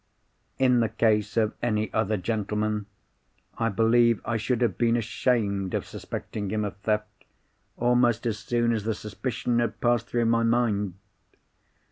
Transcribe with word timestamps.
"In 0.57 0.79
the 0.79 0.89
case 0.89 1.37
of 1.37 1.53
any 1.61 1.93
other 1.93 2.17
gentleman, 2.17 2.87
I 3.59 3.69
believe 3.69 4.19
I 4.25 4.35
should 4.35 4.61
have 4.61 4.75
been 4.75 4.97
ashamed 4.97 5.75
of 5.75 5.85
suspecting 5.85 6.49
him 6.49 6.65
of 6.65 6.75
theft, 6.77 7.25
almost 7.77 8.25
as 8.25 8.39
soon 8.39 8.71
as 8.73 8.83
the 8.83 8.95
suspicion 8.95 9.59
had 9.59 9.79
passed 9.79 10.07
through 10.07 10.25
my 10.25 10.41
mind. 10.41 10.95